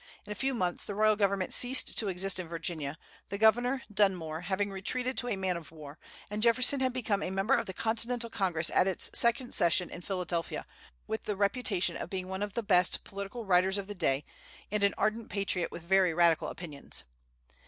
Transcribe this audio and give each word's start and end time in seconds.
In 0.25 0.31
a 0.31 0.33
few 0.35 0.55
months 0.55 0.83
the 0.83 0.95
royal 0.95 1.15
government 1.15 1.53
ceased 1.53 1.95
to 1.99 2.07
exist 2.07 2.39
in 2.39 2.47
Virginia, 2.47 2.97
the 3.29 3.37
governor, 3.37 3.83
Dunmore, 3.93 4.41
having 4.41 4.71
retreated 4.71 5.15
to 5.19 5.27
a 5.27 5.35
man 5.35 5.55
of 5.55 5.71
war, 5.71 5.99
and 6.27 6.41
Jefferson 6.41 6.79
had 6.79 6.91
become 6.91 7.21
a 7.21 7.29
member 7.29 7.53
of 7.53 7.67
the 7.67 7.73
Continental 7.75 8.31
Congress 8.31 8.71
at 8.71 8.87
its 8.87 9.11
second 9.13 9.53
session 9.53 9.91
in 9.91 10.01
Philadelphia, 10.01 10.65
with 11.05 11.25
the 11.25 11.35
reputation 11.37 11.95
of 11.97 12.09
being 12.09 12.27
one 12.27 12.41
of 12.41 12.53
the 12.53 12.63
best 12.63 13.03
political 13.03 13.45
writers 13.45 13.77
of 13.77 13.85
the 13.85 13.93
day, 13.93 14.25
and 14.71 14.83
an 14.83 14.95
ardent 14.97 15.29
patriot 15.29 15.71
with 15.71 15.83
very 15.83 16.15
radical 16.15 16.47
opinions. 16.47 17.03